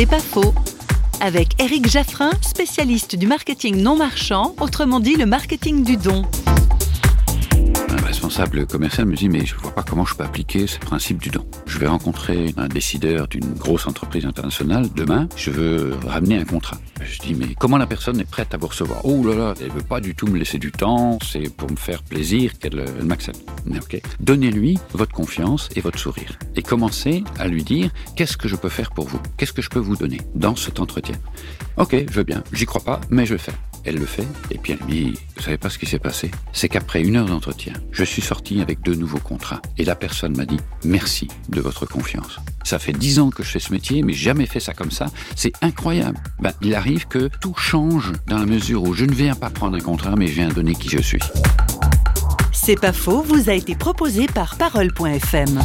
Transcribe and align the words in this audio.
C'est 0.00 0.06
pas 0.06 0.18
faux. 0.18 0.54
Avec 1.20 1.60
Eric 1.60 1.86
Jaffrin, 1.86 2.30
spécialiste 2.40 3.16
du 3.16 3.26
marketing 3.26 3.82
non 3.82 3.96
marchand, 3.96 4.54
autrement 4.58 4.98
dit 4.98 5.14
le 5.14 5.26
marketing 5.26 5.84
du 5.84 5.98
don. 5.98 6.22
Responsable 8.30 8.64
commercial 8.64 9.08
me 9.08 9.16
dit 9.16 9.28
mais 9.28 9.44
je 9.44 9.56
ne 9.56 9.60
vois 9.60 9.74
pas 9.74 9.82
comment 9.82 10.04
je 10.04 10.14
peux 10.14 10.22
appliquer 10.22 10.68
ce 10.68 10.78
principe 10.78 11.20
du 11.20 11.30
don. 11.30 11.44
Je 11.66 11.78
vais 11.80 11.88
rencontrer 11.88 12.54
un 12.56 12.68
décideur 12.68 13.26
d'une 13.26 13.54
grosse 13.54 13.88
entreprise 13.88 14.24
internationale 14.24 14.86
demain, 14.94 15.28
je 15.34 15.50
veux 15.50 15.96
ramener 16.06 16.38
un 16.38 16.44
contrat. 16.44 16.76
Je 17.02 17.18
dis 17.18 17.34
mais 17.34 17.56
comment 17.58 17.76
la 17.76 17.88
personne 17.88 18.20
est 18.20 18.30
prête 18.30 18.54
à 18.54 18.56
vous 18.56 18.68
recevoir? 18.68 19.00
Oh 19.04 19.24
là 19.24 19.34
là, 19.34 19.54
elle 19.60 19.72
veut 19.72 19.82
pas 19.82 19.98
du 19.98 20.14
tout 20.14 20.28
me 20.28 20.38
laisser 20.38 20.58
du 20.58 20.70
temps, 20.70 21.18
c'est 21.24 21.52
pour 21.52 21.68
me 21.72 21.76
faire 21.76 22.04
plaisir 22.04 22.56
qu'elle 22.56 22.84
m'accepte. 23.02 23.40
Ok. 23.68 24.00
Donnez-lui 24.20 24.78
votre 24.92 25.12
confiance 25.12 25.68
et 25.74 25.80
votre 25.80 25.98
sourire 25.98 26.38
et 26.54 26.62
commencez 26.62 27.24
à 27.36 27.48
lui 27.48 27.64
dire 27.64 27.90
qu'est-ce 28.14 28.36
que 28.36 28.46
je 28.46 28.54
peux 28.54 28.68
faire 28.68 28.92
pour 28.92 29.08
vous, 29.08 29.20
qu'est-ce 29.38 29.52
que 29.52 29.60
je 29.60 29.70
peux 29.70 29.80
vous 29.80 29.96
donner 29.96 30.20
dans 30.36 30.54
cet 30.54 30.78
entretien? 30.78 31.16
Ok, 31.78 31.96
je 32.08 32.14
veux 32.14 32.22
bien, 32.22 32.44
j'y 32.52 32.64
crois 32.64 32.84
pas, 32.84 33.00
mais 33.10 33.26
je 33.26 33.32
le 33.32 33.38
fais. 33.38 33.54
Elle 33.84 33.96
le 33.96 34.06
fait, 34.06 34.26
et 34.50 34.58
puis 34.58 34.72
elle 34.72 34.86
me 34.86 34.90
dit, 34.90 35.14
vous 35.36 35.42
savez 35.42 35.56
pas 35.56 35.70
ce 35.70 35.78
qui 35.78 35.86
s'est 35.86 35.98
passé? 35.98 36.30
C'est 36.52 36.68
qu'après 36.68 37.02
une 37.02 37.16
heure 37.16 37.26
d'entretien, 37.26 37.72
je 37.92 38.04
suis 38.04 38.22
sorti 38.22 38.60
avec 38.60 38.82
deux 38.82 38.94
nouveaux 38.94 39.18
contrats. 39.18 39.62
Et 39.78 39.84
la 39.84 39.94
personne 39.94 40.36
m'a 40.36 40.44
dit, 40.44 40.58
merci 40.84 41.28
de 41.48 41.60
votre 41.60 41.86
confiance. 41.86 42.38
Ça 42.62 42.78
fait 42.78 42.92
dix 42.92 43.18
ans 43.18 43.30
que 43.30 43.42
je 43.42 43.48
fais 43.48 43.58
ce 43.58 43.72
métier, 43.72 44.02
mais 44.02 44.12
jamais 44.12 44.46
fait 44.46 44.60
ça 44.60 44.74
comme 44.74 44.90
ça. 44.90 45.06
C'est 45.34 45.52
incroyable. 45.62 46.18
Ben, 46.40 46.52
il 46.60 46.74
arrive 46.74 47.06
que 47.06 47.30
tout 47.40 47.54
change 47.56 48.12
dans 48.26 48.38
la 48.38 48.46
mesure 48.46 48.82
où 48.82 48.92
je 48.92 49.04
ne 49.04 49.12
viens 49.12 49.34
pas 49.34 49.50
prendre 49.50 49.76
un 49.76 49.80
contrat, 49.80 50.14
mais 50.16 50.26
je 50.26 50.34
viens 50.34 50.48
donner 50.48 50.74
qui 50.74 50.88
je 50.88 50.98
suis. 50.98 51.20
C'est 52.52 52.78
pas 52.78 52.92
faux, 52.92 53.22
vous 53.22 53.48
a 53.48 53.54
été 53.54 53.74
proposé 53.74 54.26
par 54.26 54.56
Parole.fm. 54.56 55.60